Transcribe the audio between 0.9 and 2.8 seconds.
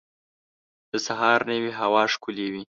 د سهار نوی هوا ښکلی وي.